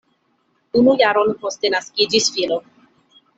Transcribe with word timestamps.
Unu 0.79 0.95
jaron 1.01 1.29
poste 1.43 1.71
naskiĝis 1.75 2.31
filo. 2.39 2.59